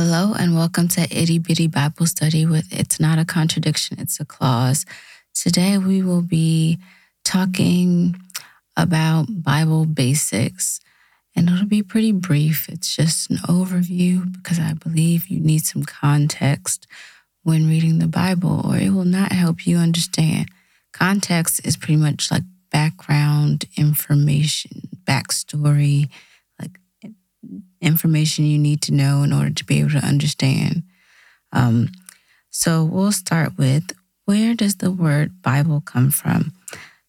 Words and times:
Hello, 0.00 0.32
and 0.32 0.54
welcome 0.54 0.86
to 0.86 1.00
Itty 1.10 1.40
Bitty 1.40 1.66
Bible 1.66 2.06
Study 2.06 2.46
with 2.46 2.68
It's 2.70 3.00
Not 3.00 3.18
a 3.18 3.24
Contradiction, 3.24 3.98
It's 3.98 4.20
a 4.20 4.24
Clause. 4.24 4.86
Today 5.34 5.76
we 5.76 6.02
will 6.04 6.22
be 6.22 6.78
talking 7.24 8.14
about 8.76 9.26
Bible 9.28 9.86
basics, 9.86 10.78
and 11.34 11.50
it'll 11.50 11.66
be 11.66 11.82
pretty 11.82 12.12
brief. 12.12 12.68
It's 12.68 12.94
just 12.94 13.28
an 13.28 13.38
overview 13.38 14.32
because 14.32 14.60
I 14.60 14.74
believe 14.74 15.26
you 15.26 15.40
need 15.40 15.64
some 15.64 15.82
context 15.82 16.86
when 17.42 17.68
reading 17.68 17.98
the 17.98 18.06
Bible, 18.06 18.70
or 18.70 18.76
it 18.76 18.90
will 18.90 19.04
not 19.04 19.32
help 19.32 19.66
you 19.66 19.78
understand. 19.78 20.48
Context 20.92 21.66
is 21.66 21.76
pretty 21.76 21.96
much 21.96 22.30
like 22.30 22.44
background 22.70 23.64
information, 23.76 24.90
backstory 25.02 26.08
information 27.80 28.44
you 28.44 28.58
need 28.58 28.82
to 28.82 28.92
know 28.92 29.22
in 29.22 29.32
order 29.32 29.50
to 29.50 29.64
be 29.64 29.80
able 29.80 29.90
to 29.90 29.98
understand. 30.06 30.82
Um, 31.52 31.90
so 32.50 32.84
we'll 32.84 33.12
start 33.12 33.56
with 33.56 33.92
where 34.24 34.54
does 34.54 34.76
the 34.76 34.90
word 34.90 35.40
Bible 35.42 35.80
come 35.80 36.10
from? 36.10 36.52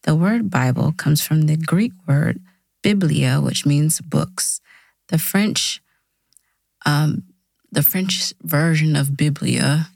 The 0.04 0.16
word 0.16 0.50
Bible 0.50 0.94
comes 0.94 1.22
from 1.22 1.44
the 1.44 1.58
Greek 1.58 1.92
word 2.08 2.40
biblia, 2.82 3.42
which 3.42 3.66
means 3.66 4.00
books. 4.02 4.62
The 5.10 5.18
French, 5.18 5.82
um, 6.86 7.24
the 7.72 7.84
French 7.84 8.34
version 8.42 8.96
of 8.96 9.18
biblia 9.18 9.90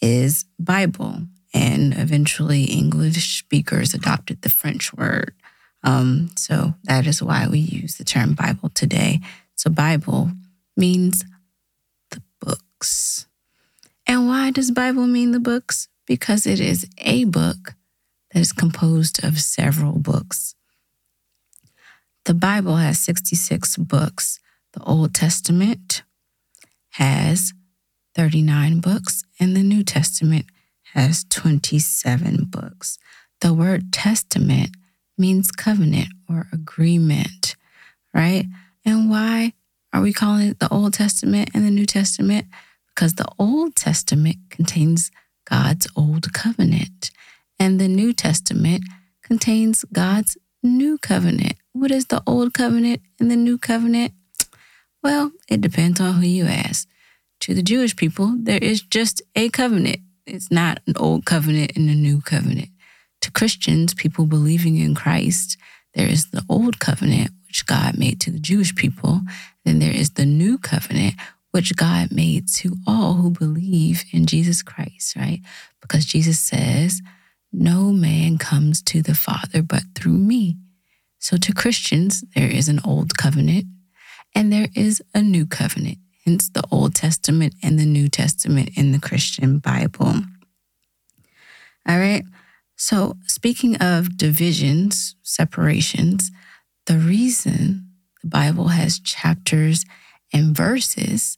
is 0.00 0.44
Bible, 0.58 1.22
and 1.52 1.94
eventually 1.94 2.64
English 2.64 3.38
speakers 3.38 3.94
adopted 3.94 4.42
the 4.42 4.50
French 4.50 4.92
word. 4.92 5.34
Um, 5.82 6.30
so 6.36 6.74
that 6.84 7.06
is 7.06 7.22
why 7.22 7.46
we 7.48 7.58
use 7.58 7.96
the 7.96 8.04
term 8.04 8.34
Bible 8.34 8.70
today. 8.70 9.20
So, 9.56 9.70
Bible 9.70 10.30
means 10.76 11.24
the 12.10 12.22
books. 12.40 13.26
And 14.06 14.28
why 14.28 14.50
does 14.50 14.70
Bible 14.70 15.06
mean 15.06 15.32
the 15.32 15.40
books? 15.40 15.88
Because 16.06 16.46
it 16.46 16.60
is 16.60 16.86
a 16.98 17.24
book 17.24 17.74
that 18.32 18.40
is 18.40 18.52
composed 18.52 19.24
of 19.24 19.40
several 19.40 19.98
books. 19.98 20.54
The 22.26 22.34
Bible 22.34 22.76
has 22.76 22.98
66 22.98 23.76
books. 23.78 24.38
The 24.72 24.82
Old 24.82 25.14
Testament 25.14 26.02
has 26.90 27.52
39 28.14 28.80
books, 28.80 29.24
and 29.38 29.56
the 29.56 29.62
New 29.62 29.82
Testament 29.82 30.46
has 30.94 31.24
27 31.30 32.44
books. 32.44 32.98
The 33.40 33.52
word 33.52 33.92
testament 33.92 34.70
means 35.18 35.50
covenant 35.50 36.08
or 36.28 36.46
agreement, 36.52 37.54
right? 38.14 38.46
And 38.84 39.10
why 39.10 39.52
are 39.96 40.02
we 40.02 40.12
calling 40.12 40.48
it 40.48 40.58
the 40.58 40.68
Old 40.70 40.92
Testament 40.92 41.48
and 41.54 41.64
the 41.64 41.70
New 41.70 41.86
Testament? 41.86 42.46
Because 42.94 43.14
the 43.14 43.26
Old 43.38 43.76
Testament 43.76 44.36
contains 44.50 45.10
God's 45.48 45.88
old 45.96 46.34
covenant, 46.34 47.10
and 47.58 47.80
the 47.80 47.88
New 47.88 48.12
Testament 48.12 48.84
contains 49.22 49.86
God's 49.94 50.36
new 50.62 50.98
covenant. 50.98 51.54
What 51.72 51.90
is 51.90 52.06
the 52.06 52.22
old 52.26 52.52
covenant 52.52 53.00
and 53.18 53.30
the 53.30 53.36
new 53.36 53.56
covenant? 53.56 54.12
Well, 55.02 55.32
it 55.48 55.62
depends 55.62 55.98
on 55.98 56.14
who 56.14 56.26
you 56.26 56.44
ask. 56.44 56.86
To 57.40 57.54
the 57.54 57.62
Jewish 57.62 57.96
people, 57.96 58.34
there 58.38 58.58
is 58.60 58.82
just 58.82 59.22
a 59.34 59.48
covenant. 59.48 60.00
It's 60.26 60.50
not 60.50 60.80
an 60.86 60.94
old 60.98 61.24
covenant 61.24 61.72
and 61.74 61.88
a 61.88 61.94
new 61.94 62.20
covenant. 62.20 62.68
To 63.22 63.30
Christians, 63.30 63.94
people 63.94 64.26
believing 64.26 64.76
in 64.76 64.94
Christ, 64.94 65.56
there 65.94 66.08
is 66.08 66.32
the 66.32 66.44
old 66.50 66.80
covenant, 66.80 67.30
which 67.56 67.64
God 67.64 67.96
made 67.96 68.20
to 68.20 68.30
the 68.30 68.38
Jewish 68.38 68.74
people. 68.74 69.22
Then 69.64 69.78
there 69.78 69.94
is 69.94 70.10
the 70.10 70.26
new 70.26 70.58
covenant, 70.58 71.14
which 71.52 71.74
God 71.74 72.12
made 72.12 72.48
to 72.56 72.76
all 72.86 73.14
who 73.14 73.30
believe 73.30 74.04
in 74.12 74.26
Jesus 74.26 74.62
Christ, 74.62 75.16
right? 75.16 75.40
Because 75.80 76.04
Jesus 76.04 76.38
says, 76.38 77.00
No 77.50 77.92
man 77.92 78.36
comes 78.36 78.82
to 78.82 79.00
the 79.00 79.14
Father 79.14 79.62
but 79.62 79.84
through 79.94 80.18
me. 80.18 80.58
So 81.18 81.38
to 81.38 81.54
Christians, 81.54 82.24
there 82.34 82.50
is 82.50 82.68
an 82.68 82.78
old 82.84 83.16
covenant 83.16 83.64
and 84.34 84.52
there 84.52 84.68
is 84.74 85.02
a 85.14 85.22
new 85.22 85.46
covenant, 85.46 85.96
hence 86.26 86.50
the 86.50 86.64
Old 86.70 86.94
Testament 86.94 87.54
and 87.62 87.78
the 87.78 87.86
New 87.86 88.10
Testament 88.10 88.68
in 88.76 88.92
the 88.92 89.00
Christian 89.00 89.60
Bible. 89.60 90.12
All 91.88 91.98
right. 91.98 92.24
So, 92.76 93.16
speaking 93.26 93.76
of 93.76 94.18
divisions, 94.18 95.16
separations, 95.22 96.30
the 96.86 96.98
reason 96.98 97.90
the 98.22 98.28
Bible 98.28 98.68
has 98.68 98.98
chapters 98.98 99.84
and 100.32 100.56
verses 100.56 101.36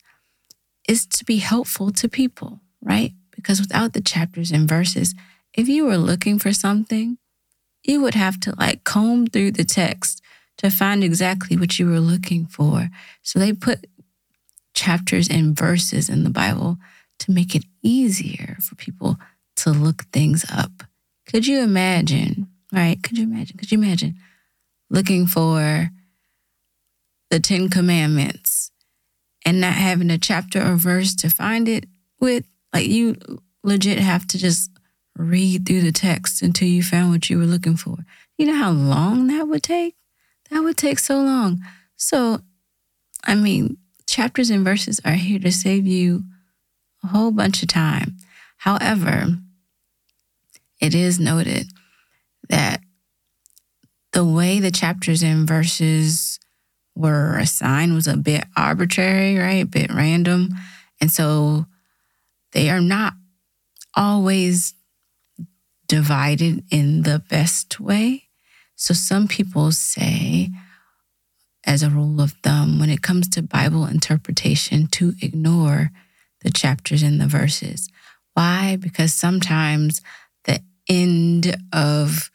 is 0.87 1.07
to 1.07 1.25
be 1.25 1.39
helpful 1.39 1.91
to 1.93 2.09
people, 2.09 2.61
right? 2.83 3.13
Because 3.31 3.61
without 3.61 3.93
the 3.93 4.01
chapters 4.01 4.51
and 4.51 4.69
verses, 4.69 5.15
if 5.55 5.69
you 5.69 5.85
were 5.85 5.99
looking 5.99 6.39
for 6.39 6.53
something, 6.53 7.19
you 7.83 8.01
would 8.03 8.15
have 8.15 8.39
to 8.41 8.55
like 8.59 8.85
comb 8.85 9.27
through 9.27 9.53
the 9.53 9.65
text 9.65 10.23
to 10.59 10.71
find 10.71 11.05
exactly 11.05 11.57
what 11.57 11.79
you 11.79 11.87
were 11.87 12.01
looking 12.01 12.47
for. 12.47 12.91
So 13.23 13.39
they 13.39 13.53
put 13.53 13.87
chapters 14.75 15.29
and 15.29 15.57
verses 15.57 16.09
in 16.09 16.25
the 16.25 16.31
Bible 16.31 16.79
to 17.21 17.31
make 17.31 17.55
it 17.55 17.65
easier 17.83 18.57
for 18.61 18.75
people 18.75 19.17
to 19.57 19.71
look 19.71 20.05
things 20.13 20.45
up. 20.53 20.85
Could 21.27 21.47
you 21.47 21.61
imagine, 21.61 22.49
right? 22.73 23.03
Could 23.03 23.19
you 23.19 23.25
imagine? 23.25 23.57
Could 23.57 23.73
you 23.73 23.79
imagine 23.79 24.17
looking 24.91 25.27
for 25.27 25.91
the 27.31 27.41
Ten 27.41 27.69
Commandments 27.69 28.71
and 29.45 29.61
not 29.61 29.75
having 29.75 30.11
a 30.11 30.19
chapter 30.19 30.63
or 30.63 30.77
verse 30.77 31.15
to 31.17 31.29
find 31.29 31.69
it 31.69 31.87
with, 32.21 32.45
like 32.73 32.87
you 32.87 33.17
legit 33.63 33.99
have 33.99 34.27
to 34.29 34.39
just 34.39 34.71
read 35.17 35.67
through 35.67 35.83
the 35.83 35.93
text 35.93 36.43
until 36.43 36.69
you 36.69 36.83
found 36.83 37.11
what 37.11 37.29
you 37.29 37.39
were 37.39 37.45
looking 37.45 37.77
for. 37.77 37.97
You 38.37 38.47
know 38.47 38.57
how 38.57 38.71
long 38.71 39.27
that 39.27 39.49
would 39.49 39.63
take? 39.63 39.97
That 40.51 40.61
would 40.61 40.77
take 40.77 40.99
so 40.99 41.21
long. 41.21 41.61
So, 41.97 42.41
I 43.25 43.35
mean, 43.35 43.77
chapters 44.07 44.51
and 44.51 44.65
verses 44.65 45.01
are 45.05 45.13
here 45.13 45.39
to 45.41 45.53
save 45.53 45.87
you 45.87 46.25
a 47.03 47.09
whole 47.09 47.31
bunch 47.31 47.63
of 47.63 47.69
time. 47.69 48.17
However, 48.59 49.39
it 50.81 50.95
is 50.95 51.19
noted 51.21 51.69
that 52.49 52.81
the 54.19 54.25
way 54.25 54.59
the 54.59 54.73
chapters 54.73 55.23
and 55.23 55.47
verses 55.47 56.41
were 56.97 57.39
assigned 57.39 57.95
was 57.95 58.09
a 58.09 58.17
bit 58.17 58.45
arbitrary, 58.57 59.39
right? 59.39 59.63
A 59.63 59.67
bit 59.67 59.95
random. 59.95 60.49
And 61.01 61.09
so 61.09 61.67
they 62.51 62.69
are 62.69 62.81
not 62.81 63.13
always 63.95 64.75
divided 65.87 66.65
in 66.69 67.03
the 67.03 67.23
best 67.31 67.79
way. 67.79 68.25
So 68.75 68.93
some 68.93 69.29
people 69.29 69.71
say, 69.71 70.51
as 71.65 71.85
a 71.85 71.91
rule 71.91 72.21
of 72.21 72.33
thumb, 72.43 72.81
when 72.81 72.91
it 72.91 73.03
comes 73.03 73.29
to 73.29 73.43
Bible 73.43 73.87
interpretation, 73.87 74.89
to 74.89 75.13
ignore 75.23 75.93
the 76.43 76.51
chapters 76.51 77.05
and 77.05 77.21
the 77.21 77.29
verses. 77.29 77.89
Why? 78.35 78.79
Because 78.81 79.15
sometimes 79.15 80.03
the 80.43 80.61
end 80.89 81.57
of 81.73 82.33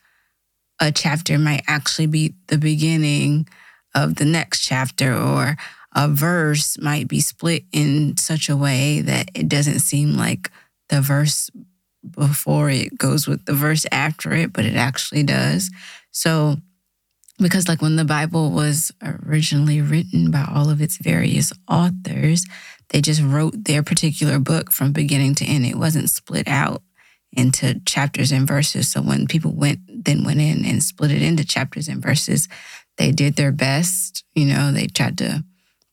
a 0.80 0.92
chapter 0.92 1.38
might 1.38 1.64
actually 1.68 2.08
be 2.08 2.36
the 2.48 2.58
beginning 2.58 3.48
of 3.96 4.16
the 4.16 4.26
next 4.26 4.62
chapter, 4.62 5.16
or 5.16 5.56
a 5.96 6.08
verse 6.08 6.78
might 6.80 7.08
be 7.08 7.20
split 7.20 7.64
in 7.72 8.18
such 8.18 8.50
a 8.50 8.58
way 8.58 9.02
that 9.02 9.30
it 9.36 9.48
doesn't 9.48 9.80
seem 9.80 10.14
like 10.14 10.52
the 10.90 11.02
verse 11.02 11.50
before 12.12 12.70
it 12.70 12.98
goes 12.98 13.28
with 13.28 13.46
the 13.46 13.54
verse 13.54 13.86
after 13.92 14.34
it, 14.34 14.52
but 14.52 14.66
it 14.66 14.76
actually 14.76 15.24
does. 15.24 15.70
So, 16.12 16.58
because 17.40 17.68
like 17.68 17.82
when 17.82 17.96
the 17.96 18.06
Bible 18.06 18.52
was 18.52 18.92
originally 19.02 19.82
written 19.82 20.32
by 20.32 20.48
all 20.54 20.70
of 20.70 20.82
its 20.82 20.98
various 20.98 21.52
authors, 21.68 22.46
they 22.90 23.02
just 23.02 23.22
wrote 23.22 23.66
their 23.66 23.82
particular 23.82 24.40
book 24.40 24.72
from 24.72 24.92
beginning 24.92 25.36
to 25.36 25.46
end. 25.46 25.66
It 25.66 25.78
wasn't 25.78 26.10
split 26.10 26.48
out 26.48 26.84
into 27.36 27.80
chapters 27.86 28.32
and 28.32 28.48
verses. 28.48 28.88
So 28.88 29.02
when 29.02 29.28
people 29.28 29.52
went 29.52 29.80
then 29.88 30.24
went 30.24 30.42
in 30.42 30.66
and 30.66 30.84
split 30.84 31.12
it 31.12 31.22
into 31.22 31.46
chapters 31.46 31.88
and 31.88 32.02
verses, 32.02 32.48
they 32.98 33.12
did 33.12 33.36
their 33.36 33.52
best. 33.52 34.24
You 34.34 34.46
know, 34.46 34.72
they 34.72 34.88
tried 34.88 35.18
to 35.20 35.44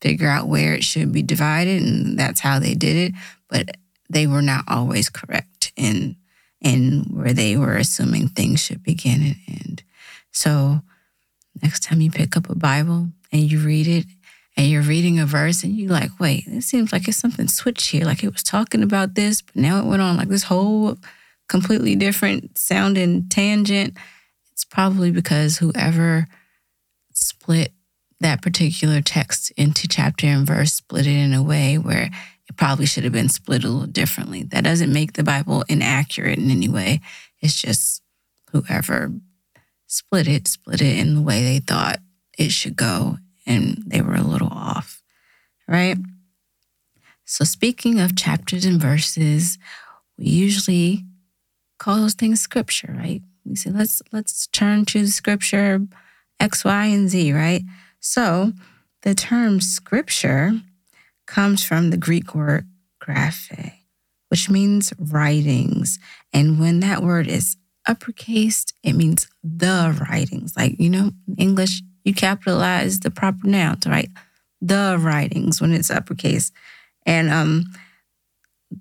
figure 0.00 0.28
out 0.28 0.48
where 0.48 0.74
it 0.74 0.84
should 0.84 1.12
be 1.12 1.22
divided, 1.22 1.82
and 1.82 2.18
that's 2.18 2.40
how 2.40 2.58
they 2.58 2.74
did 2.74 2.96
it. 2.96 3.12
But 3.48 3.76
they 4.08 4.26
were 4.26 4.42
not 4.42 4.64
always 4.68 5.08
correct 5.08 5.72
in 5.76 6.16
in 6.60 7.06
where 7.10 7.32
they 7.32 7.56
were 7.56 7.76
assuming 7.76 8.28
things 8.28 8.60
should 8.60 8.82
begin 8.82 9.22
and 9.22 9.36
end. 9.48 9.82
So 10.30 10.82
next 11.62 11.84
time 11.84 12.00
you 12.00 12.10
pick 12.10 12.36
up 12.36 12.50
a 12.50 12.54
Bible 12.54 13.08
and 13.32 13.50
you 13.50 13.60
read 13.60 13.86
it 13.86 14.04
and 14.56 14.68
you're 14.68 14.82
reading 14.82 15.18
a 15.18 15.24
verse 15.24 15.62
and 15.62 15.74
you're 15.74 15.90
like, 15.90 16.10
wait, 16.20 16.44
it 16.46 16.62
seems 16.62 16.92
like 16.92 17.08
it's 17.08 17.16
something 17.16 17.48
switched 17.48 17.90
here. 17.90 18.04
Like 18.04 18.22
it 18.22 18.32
was 18.32 18.42
talking 18.42 18.82
about 18.82 19.14
this, 19.14 19.40
but 19.40 19.56
now 19.56 19.78
it 19.78 19.86
went 19.86 20.02
on 20.02 20.18
like 20.18 20.28
this 20.28 20.44
whole 20.44 20.98
completely 21.50 21.96
different 21.96 22.56
sounding 22.56 23.28
tangent, 23.28 23.96
it's 24.52 24.64
probably 24.64 25.10
because 25.10 25.58
whoever 25.58 26.26
split 27.12 27.72
that 28.20 28.40
particular 28.40 29.00
text 29.00 29.50
into 29.56 29.88
chapter 29.88 30.26
and 30.26 30.46
verse 30.46 30.74
split 30.74 31.06
it 31.06 31.16
in 31.16 31.34
a 31.34 31.42
way 31.42 31.76
where 31.76 32.08
it 32.48 32.56
probably 32.56 32.86
should 32.86 33.04
have 33.04 33.12
been 33.12 33.28
split 33.28 33.64
a 33.64 33.68
little 33.68 33.86
differently. 33.86 34.44
That 34.44 34.64
doesn't 34.64 34.92
make 34.92 35.14
the 35.14 35.24
Bible 35.24 35.64
inaccurate 35.68 36.38
in 36.38 36.50
any 36.50 36.68
way. 36.68 37.00
It's 37.40 37.60
just 37.60 38.00
whoever 38.52 39.12
split 39.86 40.28
it, 40.28 40.46
split 40.46 40.80
it 40.80 40.98
in 40.98 41.16
the 41.16 41.22
way 41.22 41.42
they 41.42 41.58
thought 41.58 41.98
it 42.38 42.52
should 42.52 42.76
go, 42.76 43.18
and 43.44 43.82
they 43.86 44.00
were 44.00 44.14
a 44.14 44.22
little 44.22 44.48
off, 44.48 45.02
right? 45.66 45.96
So, 47.24 47.44
speaking 47.44 47.98
of 47.98 48.16
chapters 48.16 48.64
and 48.64 48.80
verses, 48.80 49.58
we 50.16 50.26
usually 50.26 51.04
call 51.80 51.96
those 51.96 52.14
things 52.14 52.40
scripture, 52.40 52.94
right? 52.96 53.22
We 53.44 53.56
say 53.56 53.70
let's 53.70 54.00
let's 54.12 54.46
turn 54.48 54.84
to 54.86 55.06
scripture 55.08 55.80
X, 56.38 56.64
Y, 56.64 56.84
and 56.84 57.08
Z, 57.08 57.32
right? 57.32 57.62
So, 57.98 58.52
the 59.02 59.14
term 59.14 59.60
scripture 59.60 60.52
comes 61.26 61.64
from 61.64 61.90
the 61.90 61.96
Greek 61.96 62.34
word 62.34 62.68
graphe, 63.02 63.72
which 64.28 64.48
means 64.48 64.92
writings, 64.98 65.98
and 66.32 66.60
when 66.60 66.80
that 66.80 67.02
word 67.02 67.26
is 67.26 67.56
uppercased, 67.88 68.72
it 68.84 68.92
means 68.92 69.26
the 69.42 69.96
writings. 70.00 70.54
Like, 70.56 70.78
you 70.78 70.90
know, 70.90 71.12
English, 71.38 71.82
you 72.04 72.14
capitalize 72.14 73.00
the 73.00 73.10
proper 73.10 73.46
nouns, 73.46 73.86
right? 73.86 74.10
The 74.60 74.98
writings 75.00 75.60
when 75.60 75.72
it's 75.72 75.90
uppercase. 75.90 76.52
And 77.06 77.30
um, 77.30 77.64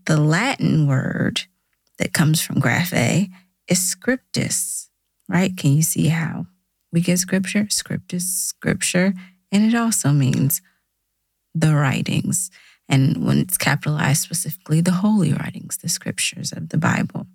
the 0.06 0.18
Latin 0.18 0.86
word 0.86 1.46
that 2.00 2.14
comes 2.14 2.42
from 2.42 2.60
graphe 2.60 3.30
is 3.68 3.88
scriptus, 3.88 4.90
right? 5.28 5.56
Can 5.56 5.74
you 5.74 5.84
see 5.84 6.08
how 6.08 6.48
we 6.92 7.02
get 7.02 7.20
scripture? 7.20 7.68
Scriptus, 7.70 8.26
scripture. 8.26 9.14
And 9.52 9.66
it 9.66 9.78
also 9.78 10.10
means 10.10 10.62
the 11.54 11.76
writings. 11.76 12.50
And 12.88 13.24
when 13.24 13.38
it's 13.38 13.58
capitalized 13.58 14.24
specifically, 14.24 14.82
the 14.82 14.92
holy 14.92 15.34
writings, 15.34 15.78
the 15.78 15.90
scriptures 15.90 16.52
of 16.52 16.70
the 16.70 16.78
Bible. 16.78 17.28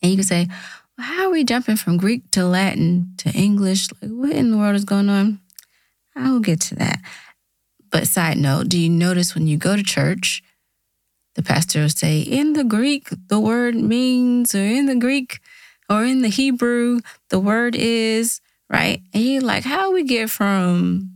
And 0.00 0.10
you 0.12 0.16
can 0.16 0.24
say, 0.24 0.48
well, 0.96 1.06
how 1.06 1.26
are 1.26 1.30
we 1.30 1.44
jumping 1.44 1.76
from 1.76 1.98
Greek 1.98 2.30
to 2.30 2.44
Latin 2.44 3.12
to 3.18 3.30
English? 3.30 3.88
Like, 4.00 4.10
what 4.10 4.30
in 4.30 4.50
the 4.50 4.56
world 4.56 4.76
is 4.76 4.84
going 4.84 5.10
on? 5.10 5.40
I 6.16 6.30
will 6.30 6.40
get 6.40 6.60
to 6.62 6.76
that. 6.76 7.00
But 7.90 8.06
side 8.06 8.38
note, 8.38 8.68
do 8.68 8.78
you 8.78 8.88
notice 8.88 9.34
when 9.34 9.46
you 9.46 9.56
go 9.56 9.76
to 9.76 9.82
church, 9.82 10.42
the 11.38 11.42
pastor 11.44 11.82
will 11.82 11.88
say, 11.88 12.18
in 12.18 12.54
the 12.54 12.64
Greek, 12.64 13.10
the 13.28 13.38
word 13.38 13.76
means, 13.76 14.56
or 14.56 14.58
in 14.58 14.86
the 14.86 14.96
Greek, 14.96 15.38
or 15.88 16.04
in 16.04 16.20
the 16.22 16.28
Hebrew, 16.28 16.98
the 17.30 17.38
word 17.38 17.76
is, 17.76 18.40
right? 18.68 19.02
And 19.14 19.22
you're 19.22 19.40
like, 19.40 19.62
how 19.62 19.92
we 19.92 20.02
get 20.02 20.30
from 20.30 21.12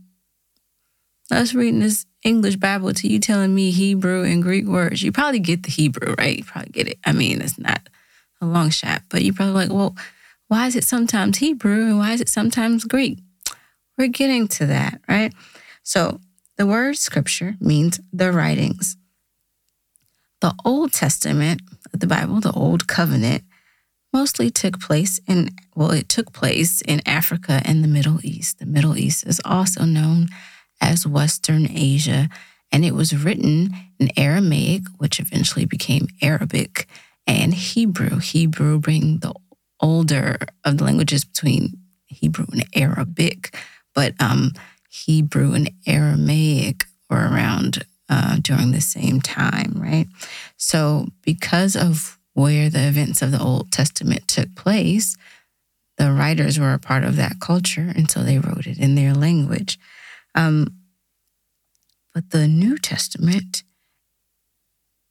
us 1.29 1.53
reading 1.53 1.81
this 1.81 2.05
English 2.23 2.55
Bible 2.55 2.93
to 2.93 3.07
you 3.09 3.19
telling 3.19 3.53
me 3.53 3.71
Hebrew 3.71 4.23
and 4.23 4.41
Greek 4.41 4.65
words? 4.65 5.03
You 5.03 5.11
probably 5.11 5.39
get 5.39 5.63
the 5.63 5.71
Hebrew, 5.71 6.15
right? 6.17 6.37
You 6.37 6.45
probably 6.45 6.71
get 6.71 6.87
it. 6.87 6.99
I 7.05 7.11
mean, 7.11 7.41
it's 7.41 7.59
not 7.59 7.89
a 8.39 8.45
long 8.45 8.69
shot. 8.69 9.01
But 9.09 9.23
you're 9.23 9.33
probably 9.33 9.55
like, 9.55 9.73
well, 9.73 9.93
why 10.47 10.67
is 10.67 10.77
it 10.77 10.85
sometimes 10.85 11.39
Hebrew 11.39 11.87
and 11.87 11.97
why 11.97 12.13
is 12.13 12.21
it 12.21 12.29
sometimes 12.29 12.85
Greek? 12.85 13.19
We're 13.97 14.07
getting 14.07 14.47
to 14.47 14.67
that, 14.67 15.01
right? 15.09 15.33
So 15.83 16.21
the 16.55 16.65
word 16.65 16.95
scripture 16.95 17.57
means 17.59 17.99
the 18.13 18.31
writings. 18.31 18.95
The 20.43 20.53
Old 20.65 20.91
Testament, 20.91 21.61
the 21.93 22.05
Bible, 22.05 22.41
the 22.41 22.51
Old 22.51 22.85
Covenant, 22.85 23.45
mostly 24.11 24.49
took 24.49 24.77
place 24.77 25.17
in, 25.25 25.51
well, 25.73 25.91
it 25.91 26.09
took 26.09 26.33
place 26.33 26.81
in 26.81 27.01
Africa 27.05 27.61
and 27.63 27.81
the 27.81 27.87
Middle 27.87 28.19
East. 28.25 28.59
The 28.59 28.65
Middle 28.65 28.97
East 28.97 29.25
is 29.25 29.39
also 29.45 29.85
known 29.85 30.27
as 30.81 31.07
Western 31.07 31.65
Asia, 31.71 32.27
and 32.73 32.83
it 32.83 32.93
was 32.93 33.15
written 33.15 33.73
in 33.97 34.09
Aramaic, 34.17 34.81
which 34.97 35.21
eventually 35.21 35.63
became 35.63 36.07
Arabic, 36.21 36.89
and 37.25 37.53
Hebrew. 37.53 38.19
Hebrew 38.19 38.81
being 38.81 39.19
the 39.19 39.33
older 39.79 40.39
of 40.65 40.77
the 40.77 40.83
languages 40.83 41.23
between 41.23 41.71
Hebrew 42.07 42.47
and 42.51 42.65
Arabic, 42.75 43.55
but 43.95 44.13
um, 44.19 44.51
Hebrew 44.89 45.53
and 45.53 45.71
Aramaic 45.87 46.83
were 47.09 47.29
around 47.29 47.85
uh, 48.09 48.37
during 48.41 48.71
the 48.71 48.81
same 48.81 49.21
time, 49.21 49.73
right? 49.75 50.07
So, 50.57 51.07
because 51.21 51.75
of 51.75 52.19
where 52.33 52.69
the 52.69 52.87
events 52.87 53.21
of 53.21 53.31
the 53.31 53.41
Old 53.41 53.71
Testament 53.71 54.27
took 54.27 54.53
place, 54.55 55.15
the 55.97 56.11
writers 56.11 56.59
were 56.59 56.73
a 56.73 56.79
part 56.79 57.03
of 57.03 57.15
that 57.17 57.39
culture, 57.39 57.93
and 57.95 58.09
so 58.09 58.23
they 58.23 58.39
wrote 58.39 58.67
it 58.67 58.77
in 58.79 58.95
their 58.95 59.13
language. 59.13 59.79
Um, 60.35 60.67
but 62.13 62.31
the 62.31 62.47
New 62.47 62.77
Testament, 62.77 63.63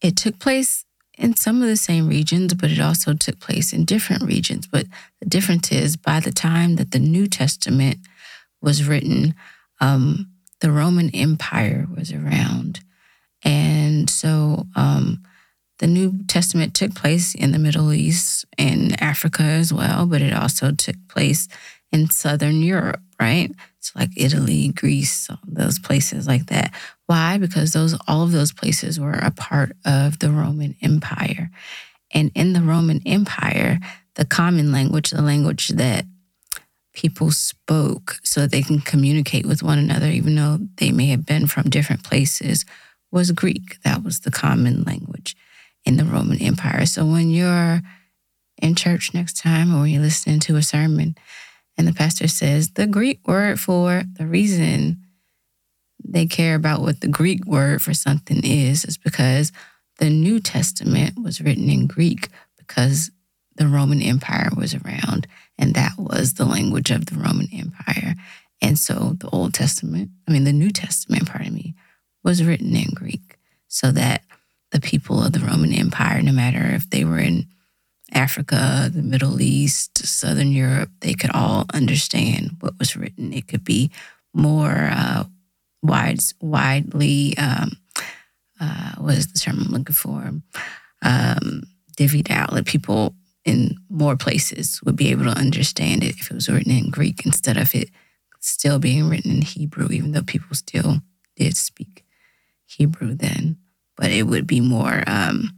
it 0.01 0.17
took 0.17 0.39
place 0.39 0.85
in 1.17 1.37
some 1.37 1.63
of 1.63 1.69
the 1.69 1.77
same 1.77 2.09
regions, 2.09 2.55
but 2.55 2.71
it 2.71 2.81
also 2.81 3.15
took 3.15 3.39
place 3.39 3.73
in 3.73 3.85
different 3.85 4.23
regions. 4.23 4.67
But 4.67 4.87
the 5.21 5.29
difference 5.29 5.71
is 5.71 5.97
by 5.97 6.21
the 6.21 6.33
time 6.33 6.77
that 6.77 6.91
the 6.91 6.99
New 6.99 7.27
Testament 7.27 7.99
was 8.61 8.87
written, 8.87 9.35
um, 9.81 10.32
the 10.63 10.71
Roman 10.71 11.11
Empire 11.11 11.89
was 11.95 12.13
around. 12.13 12.81
And 13.45 14.09
so 14.09 14.67
um, 14.77 15.25
the 15.81 15.89
New 15.89 16.25
Testament 16.29 16.73
took 16.73 16.95
place 16.95 17.35
in 17.35 17.51
the 17.51 17.59
Middle 17.59 17.93
East 17.93 18.47
and 18.57 19.01
Africa 19.03 19.43
as 19.43 19.73
well, 19.73 20.07
but 20.07 20.23
it 20.23 20.33
also 20.33 20.71
took 20.71 20.95
place 21.09 21.49
in 21.91 22.09
Southern 22.11 22.63
Europe, 22.63 23.01
right? 23.21 23.51
So 23.81 23.99
like 23.99 24.11
Italy, 24.17 24.69
Greece, 24.69 25.29
those 25.45 25.81
places 25.81 26.29
like 26.29 26.47
that. 26.47 26.73
Why? 27.07 27.39
Because 27.39 27.73
those 27.73 27.99
all 28.07 28.23
of 28.23 28.31
those 28.31 28.53
places 28.53 29.01
were 29.01 29.15
a 29.15 29.33
part 29.33 29.73
of 29.85 30.21
the 30.21 30.31
Roman 30.31 30.77
Empire. 30.81 31.51
And 32.15 32.31
in 32.37 32.53
the 32.53 32.63
Roman 32.63 33.03
Empire, 33.05 33.81
the 34.15 34.25
common 34.25 34.71
language, 34.71 35.11
the 35.11 35.23
language 35.23 35.69
that 35.71 36.05
people 36.93 37.31
spoke 37.31 38.21
so 38.23 38.47
they 38.47 38.63
can 38.63 38.81
communicate 38.81 39.47
with 39.47 39.63
one 39.63 39.79
another, 39.79 40.07
even 40.07 40.35
though 40.35 40.59
they 40.77 40.91
may 40.93 41.07
have 41.07 41.25
been 41.25 41.47
from 41.47 41.71
different 41.71 42.03
places, 42.03 42.65
was 43.11 43.31
Greek. 43.33 43.81
That 43.83 44.03
was 44.03 44.21
the 44.21 44.31
common 44.31 44.83
language 44.85 45.37
in 45.85 45.97
the 45.97 46.05
Roman 46.05 46.41
Empire. 46.41 46.87
So 46.87 47.05
when 47.05 47.31
you're 47.31 47.81
in 48.61 48.75
church 48.75 49.13
next 49.15 49.37
time 49.39 49.75
or 49.75 49.81
when 49.81 49.91
you're 49.91 50.03
listening 50.03 50.41
to 50.41 50.57
a 50.57 50.63
sermon 50.63 51.17
and 51.77 51.87
the 51.87 51.93
pastor 51.93 52.29
says 52.29 52.71
the 52.71 52.87
Greek 52.87 53.27
word 53.27 53.59
for 53.59 54.05
the 54.19 54.27
reason 54.27 55.03
they 56.05 56.27
care 56.27 56.55
about 56.55 56.81
what 56.81 57.01
the 57.01 57.09
Greek 57.09 57.45
word 57.47 57.81
for 57.81 57.95
something 57.95 58.45
is, 58.45 58.85
is 58.85 58.99
because 58.99 59.53
the 59.99 60.11
New 60.11 60.41
Testament 60.41 61.15
was 61.23 61.41
written 61.41 61.69
in 61.69 61.87
Greek 61.87 62.29
because 62.59 63.11
the 63.57 63.67
Roman 63.67 64.03
Empire 64.03 64.49
was 64.57 64.75
around 64.75 65.27
and 65.59 65.75
that 65.75 65.93
was 65.99 66.35
the 66.35 66.45
language 66.45 66.91
of 66.91 67.07
the 67.07 67.17
Roman 67.17 67.49
Empire. 67.53 68.15
And 68.61 68.79
so 68.79 69.17
the 69.19 69.29
Old 69.31 69.55
Testament, 69.55 70.11
I 70.29 70.33
mean, 70.33 70.45
the 70.45 70.53
New 70.53 70.71
Testament, 70.71 71.27
pardon 71.29 71.55
me, 71.55 71.75
was 72.23 72.45
written 72.45 72.75
in 72.77 72.95
Greek 72.95 73.39
so 73.69 73.91
that 73.93 74.23
the 74.71 74.81
people 74.81 75.23
of 75.23 75.33
the 75.33 75.41
Roman 75.41 75.73
Empire, 75.73 76.23
no 76.23 76.33
matter 76.33 76.65
if 76.75 76.89
they 76.89 77.05
were 77.05 77.19
in 77.19 77.47
Africa, 78.13 78.91
the 78.93 79.03
Middle 79.03 79.41
East, 79.41 79.99
Southern 80.07 80.53
Europe, 80.53 80.91
they 81.01 81.15
could 81.15 81.31
all 81.35 81.67
understand 81.73 82.57
what 82.61 82.79
was 82.79 82.97
written. 82.97 83.33
It 83.33 83.49
could 83.49 83.65
be 83.65 83.91
more 84.35 84.91
uh, 84.93 85.25
wide, 85.83 86.21
widely, 86.41 87.37
um, 87.39 87.73
uh, 88.61 88.93
what 88.99 89.17
is 89.17 89.33
the 89.33 89.39
term 89.39 89.59
I'm 89.61 89.73
looking 89.73 89.95
for? 89.95 90.31
Um, 91.03 91.63
divvied 91.97 92.31
out. 92.31 92.53
That 92.53 92.67
people 92.67 93.15
in 93.45 93.77
more 93.89 94.17
places 94.17 94.81
would 94.85 94.97
be 94.97 95.11
able 95.11 95.25
to 95.25 95.39
understand 95.39 96.05
it 96.05 96.17
if 96.17 96.31
it 96.31 96.35
was 96.35 96.49
written 96.49 96.73
in 96.73 96.91
Greek 96.91 97.25
instead 97.27 97.57
of 97.57 97.75
it 97.75 97.91
still 98.41 98.79
being 98.79 99.09
written 99.09 99.31
in 99.31 99.43
Hebrew, 99.43 99.89
even 99.91 100.13
though 100.13 100.23
people 100.23 100.55
still 100.55 101.03
did 101.37 101.57
speak 101.57 102.05
Hebrew 102.67 103.15
then. 103.15 103.57
But 103.97 104.11
it 104.11 104.25
would 104.25 104.47
be 104.47 104.61
more, 104.61 105.05
um, 105.07 105.51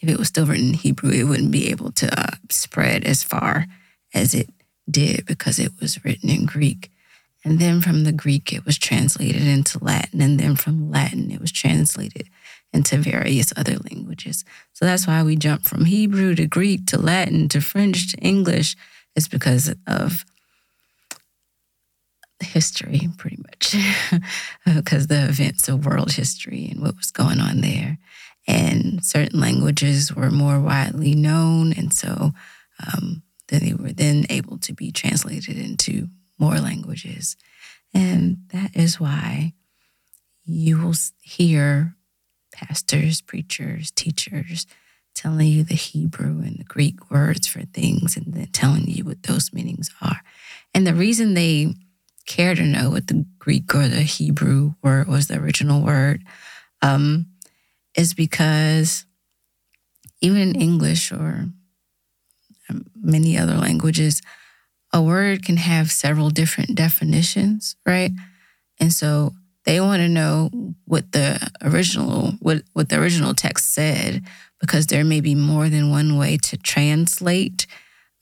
if 0.00 0.08
it 0.08 0.18
was 0.18 0.28
still 0.28 0.46
written 0.46 0.68
in 0.68 0.74
Hebrew, 0.74 1.10
it 1.10 1.24
wouldn't 1.24 1.50
be 1.50 1.70
able 1.70 1.92
to 1.92 2.20
uh, 2.20 2.36
spread 2.50 3.04
as 3.04 3.22
far 3.22 3.66
as 4.14 4.34
it 4.34 4.48
did 4.90 5.26
because 5.26 5.58
it 5.58 5.72
was 5.80 6.04
written 6.04 6.30
in 6.30 6.46
Greek. 6.46 6.90
And 7.48 7.58
then 7.60 7.80
from 7.80 8.04
the 8.04 8.12
Greek, 8.12 8.52
it 8.52 8.66
was 8.66 8.76
translated 8.76 9.40
into 9.40 9.82
Latin. 9.82 10.20
And 10.20 10.38
then 10.38 10.54
from 10.54 10.90
Latin, 10.90 11.30
it 11.30 11.40
was 11.40 11.50
translated 11.50 12.28
into 12.74 12.98
various 12.98 13.54
other 13.56 13.78
languages. 13.90 14.44
So 14.74 14.84
that's 14.84 15.06
why 15.06 15.22
we 15.22 15.34
jump 15.34 15.64
from 15.64 15.86
Hebrew 15.86 16.34
to 16.34 16.46
Greek 16.46 16.84
to 16.88 16.98
Latin 16.98 17.48
to 17.48 17.62
French 17.62 18.12
to 18.12 18.18
English. 18.18 18.76
It's 19.16 19.28
because 19.28 19.74
of 19.86 20.26
history, 22.40 23.08
pretty 23.16 23.38
much, 23.38 23.74
because 24.76 25.06
the 25.06 25.24
events 25.24 25.70
of 25.70 25.86
world 25.86 26.12
history 26.12 26.68
and 26.70 26.82
what 26.82 26.98
was 26.98 27.10
going 27.10 27.40
on 27.40 27.62
there. 27.62 27.96
And 28.46 29.02
certain 29.02 29.40
languages 29.40 30.14
were 30.14 30.30
more 30.30 30.60
widely 30.60 31.14
known. 31.14 31.72
And 31.72 31.94
so 31.94 32.32
um, 32.86 33.22
then 33.48 33.60
they 33.64 33.72
were 33.72 33.92
then 33.92 34.26
able 34.28 34.58
to 34.58 34.74
be 34.74 34.92
translated 34.92 35.56
into 35.56 36.08
more 36.38 36.58
languages. 36.58 37.36
And 37.94 38.38
that 38.52 38.76
is 38.76 39.00
why 39.00 39.54
you 40.44 40.78
will 40.78 40.94
hear 41.22 41.96
pastors, 42.52 43.20
preachers, 43.20 43.90
teachers 43.90 44.66
telling 45.14 45.48
you 45.48 45.64
the 45.64 45.74
Hebrew 45.74 46.40
and 46.42 46.58
the 46.58 46.64
Greek 46.64 47.10
words 47.10 47.48
for 47.48 47.62
things 47.62 48.16
and 48.16 48.32
then 48.32 48.48
telling 48.52 48.86
you 48.86 49.04
what 49.04 49.24
those 49.24 49.52
meanings 49.52 49.90
are. 50.00 50.20
And 50.72 50.86
the 50.86 50.94
reason 50.94 51.34
they 51.34 51.74
care 52.26 52.54
to 52.54 52.62
know 52.62 52.90
what 52.90 53.08
the 53.08 53.26
Greek 53.38 53.74
or 53.74 53.88
the 53.88 54.02
Hebrew 54.02 54.74
word 54.82 55.08
was, 55.08 55.26
the 55.26 55.38
original 55.38 55.82
word, 55.82 56.22
um, 56.82 57.26
is 57.96 58.14
because 58.14 59.06
even 60.20 60.40
in 60.40 60.60
English 60.60 61.10
or 61.10 61.48
um, 62.70 62.84
many 62.94 63.36
other 63.36 63.56
languages, 63.56 64.22
a 64.92 65.02
word 65.02 65.44
can 65.44 65.56
have 65.56 65.90
several 65.90 66.30
different 66.30 66.74
definitions, 66.74 67.76
right? 67.86 68.10
And 68.80 68.92
so 68.92 69.32
they 69.64 69.80
want 69.80 70.00
to 70.00 70.08
know 70.08 70.50
what 70.86 71.12
the 71.12 71.50
original 71.62 72.32
what 72.40 72.62
what 72.72 72.88
the 72.88 72.98
original 72.98 73.34
text 73.34 73.74
said 73.74 74.24
because 74.60 74.86
there 74.86 75.04
may 75.04 75.20
be 75.20 75.34
more 75.34 75.68
than 75.68 75.90
one 75.90 76.16
way 76.16 76.36
to 76.38 76.56
translate 76.56 77.66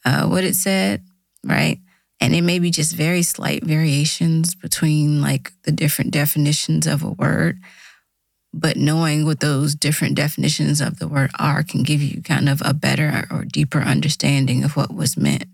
uh, 0.05 0.27
what 0.27 0.43
it 0.43 0.55
said, 0.55 1.03
right? 1.43 1.79
And 2.19 2.35
it 2.35 2.41
may 2.41 2.59
be 2.59 2.71
just 2.71 2.95
very 2.95 3.21
slight 3.21 3.63
variations 3.63 4.55
between 4.55 5.21
like 5.21 5.53
the 5.63 5.71
different 5.71 6.11
definitions 6.11 6.87
of 6.87 7.03
a 7.03 7.11
word. 7.11 7.59
But 8.53 8.75
knowing 8.75 9.25
what 9.25 9.39
those 9.39 9.75
different 9.75 10.15
definitions 10.15 10.81
of 10.81 10.99
the 10.99 11.07
word 11.07 11.31
are 11.37 11.63
can 11.63 11.83
give 11.83 12.01
you 12.01 12.21
kind 12.21 12.49
of 12.49 12.61
a 12.65 12.73
better 12.73 13.27
or 13.29 13.45
deeper 13.45 13.79
understanding 13.79 14.63
of 14.63 14.75
what 14.75 14.93
was 14.93 15.15
meant. 15.15 15.45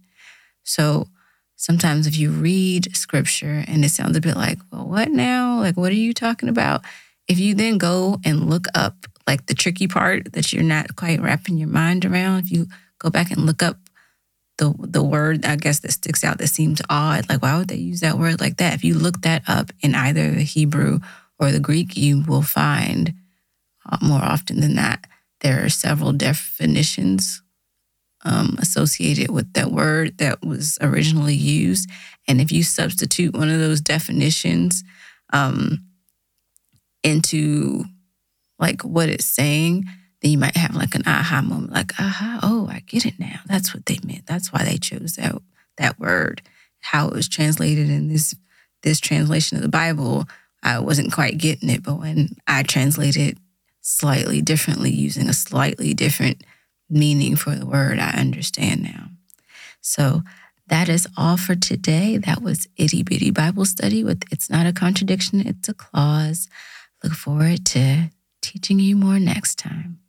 So 0.63 1.08
sometimes 1.55 2.08
if 2.08 2.17
you 2.17 2.32
read 2.32 2.96
scripture 2.96 3.63
and 3.67 3.86
it 3.86 3.89
sounds 3.89 4.17
a 4.17 4.22
bit 4.22 4.36
like, 4.36 4.60
well, 4.72 4.88
what 4.88 5.10
now? 5.10 5.60
Like, 5.60 5.77
what 5.77 5.91
are 5.91 5.96
you 5.96 6.13
talking 6.13 6.50
about? 6.50 6.82
If 7.27 7.39
you 7.39 7.53
then 7.53 7.77
go 7.77 8.20
and 8.25 8.50
look 8.50 8.65
up 8.75 9.05
like 9.25 9.46
the 9.46 9.53
tricky 9.53 9.88
part 9.88 10.34
that 10.34 10.51
you're 10.51 10.63
not 10.63 10.96
quite 10.96 11.22
wrapping 11.22 11.58
your 11.58 11.70
mind 11.70 12.05
around, 12.05 12.46
if 12.46 12.51
you 12.51 12.67
go 13.00 13.10
back 13.10 13.32
and 13.32 13.46
look 13.46 13.63
up 13.63 13.77
the 14.58 14.74
the 14.79 15.03
word 15.03 15.46
I 15.46 15.55
guess 15.55 15.79
that 15.79 15.93
sticks 15.93 16.24
out 16.24 16.38
that 16.38 16.48
seems 16.48 16.82
odd. 16.89 17.27
Like 17.27 17.41
why 17.41 17.58
would 17.58 17.70
they 17.70 17.75
use 17.75 18.01
that 18.01 18.20
word 18.20 18.39
like 18.39 18.58
that? 18.58 18.75
If 18.75 18.84
you 18.84 18.93
look 18.93 19.22
that 19.22 19.43
up 19.48 19.72
in 19.82 19.96
either 19.96 20.29
the 20.32 20.43
Hebrew 20.43 21.00
or 21.39 21.51
the 21.51 21.60
Greek, 21.60 21.98
you 21.98 22.24
will 22.27 22.43
find 22.43 23.13
uh, 23.89 23.98
more 24.01 24.22
often 24.22 24.60
than 24.60 24.75
that 24.75 25.08
there 25.43 25.63
are 25.63 25.70
several 25.70 26.13
definitions 26.13 27.42
um, 28.25 28.58
associated 28.60 29.30
with 29.30 29.51
that 29.53 29.72
word 29.72 30.18
that 30.18 30.44
was 30.44 30.77
originally 30.82 31.36
used. 31.36 31.89
And 32.27 32.39
if 32.39 32.51
you 32.51 32.63
substitute 32.63 33.34
one 33.34 33.50
of 33.50 33.60
those 33.60 33.82
definitions 33.82 34.84
um, 35.32 35.84
into 37.03 37.86
like 38.60 38.82
what 38.84 39.10
it's 39.10 39.25
saying, 39.25 39.86
then 40.22 40.32
you 40.32 40.38
might 40.38 40.56
have 40.56 40.75
like 40.75 40.96
an 40.96 41.03
aha 41.06 41.42
moment, 41.42 41.74
like, 41.74 41.92
aha, 42.00 42.39
oh, 42.42 42.70
I 42.72 42.80
get 42.80 43.06
it 43.06 43.20
now. 43.20 43.42
That's 43.46 43.74
what 43.74 43.86
they 43.86 44.00
meant. 44.06 44.25
That's 44.25 44.53
why 44.53 44.63
they 44.63 44.77
chose 44.77 45.15
that 45.18 45.36
that 45.77 46.00
word. 46.00 46.42
How 46.80 47.08
it 47.08 47.13
was 47.13 47.27
translated 47.30 47.89
in 47.89 48.08
this 48.08 48.34
this 48.84 49.00
translation 49.00 49.58
of 49.58 49.63
the 49.63 49.70
Bible, 49.70 50.25
I 50.62 50.80
wasn't 50.80 51.13
quite 51.13 51.38
getting 51.38 51.70
it. 51.70 51.84
But 51.84 52.00
when 52.00 52.38
I 52.48 52.63
translated 52.63 53.38
slightly 53.82 54.42
differently, 54.42 54.92
using 54.92 55.27
a 55.27 55.34
slightly 55.34 55.94
different 55.94 56.42
meaning 56.93 57.35
for 57.35 57.55
the 57.55 57.65
word, 57.65 58.00
I 58.00 58.12
understand 58.12 58.83
now. 58.83 59.09
So 59.81 60.21
that 60.67 60.88
is 60.89 61.07
all 61.17 61.38
for 61.38 61.55
today. 61.55 62.17
That 62.17 62.41
was 62.41 62.67
Itty 62.77 63.03
Bitty 63.03 63.31
Bible 63.31 63.65
Study 63.65 64.03
with 64.03 64.23
It's 64.31 64.50
Not 64.50 64.65
a 64.65 64.73
Contradiction, 64.73 65.45
It's 65.45 65.67
a 65.67 65.73
Clause. 65.73 66.47
Look 67.03 67.13
forward 67.13 67.65
to 67.67 68.09
teaching 68.41 68.79
you 68.79 68.95
more 68.95 69.19
next 69.19 69.59
time. 69.59 70.00